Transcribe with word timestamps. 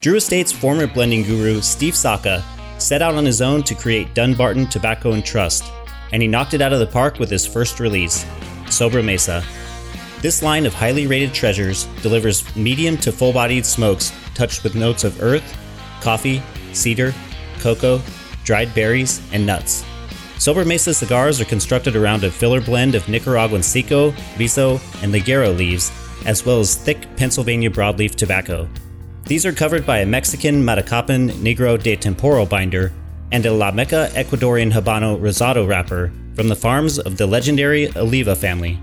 Drew 0.00 0.14
Estate's 0.14 0.52
former 0.52 0.86
blending 0.86 1.24
guru, 1.24 1.60
Steve 1.60 1.96
Saka, 1.96 2.44
set 2.78 3.02
out 3.02 3.16
on 3.16 3.24
his 3.24 3.42
own 3.42 3.64
to 3.64 3.74
create 3.74 4.14
Dunbarton 4.14 4.68
Tobacco 4.68 5.10
and 5.10 5.24
Trust, 5.24 5.64
and 6.12 6.22
he 6.22 6.28
knocked 6.28 6.54
it 6.54 6.62
out 6.62 6.72
of 6.72 6.78
the 6.78 6.86
park 6.86 7.18
with 7.18 7.28
his 7.28 7.44
first 7.44 7.80
release, 7.80 8.24
Sobremesa. 8.66 9.42
This 10.22 10.40
line 10.40 10.66
of 10.66 10.72
highly 10.72 11.08
rated 11.08 11.34
treasures 11.34 11.86
delivers 12.00 12.54
medium 12.54 12.96
to 12.98 13.10
full 13.10 13.32
bodied 13.32 13.66
smokes 13.66 14.12
touched 14.36 14.62
with 14.62 14.76
notes 14.76 15.02
of 15.02 15.20
earth, 15.20 15.58
coffee, 16.00 16.44
cedar, 16.72 17.12
cocoa, 17.58 18.00
dried 18.44 18.72
berries, 18.76 19.20
and 19.32 19.44
nuts. 19.44 19.84
Sobremesa 20.36 20.94
cigars 20.94 21.40
are 21.40 21.44
constructed 21.44 21.96
around 21.96 22.22
a 22.22 22.30
filler 22.30 22.60
blend 22.60 22.94
of 22.94 23.08
Nicaraguan 23.08 23.64
Seco, 23.64 24.12
Rizo, 24.36 24.74
and 25.02 25.12
Ligero 25.12 25.56
leaves, 25.56 25.90
as 26.24 26.46
well 26.46 26.60
as 26.60 26.76
thick 26.76 27.04
Pennsylvania 27.16 27.68
broadleaf 27.68 28.14
tobacco. 28.14 28.68
These 29.28 29.44
are 29.44 29.52
covered 29.52 29.84
by 29.84 29.98
a 29.98 30.06
Mexican 30.06 30.62
Matacapan 30.62 31.30
Negro 31.42 31.76
de 31.80 31.96
Temporal 31.96 32.46
binder 32.46 32.90
and 33.30 33.44
a 33.44 33.52
La 33.52 33.70
Meca 33.70 34.08
Ecuadorian 34.14 34.72
Habano 34.72 35.20
Rosado 35.20 35.68
wrapper 35.68 36.10
from 36.34 36.48
the 36.48 36.56
farms 36.56 36.98
of 36.98 37.18
the 37.18 37.26
legendary 37.26 37.94
Oliva 37.94 38.34
family. 38.34 38.80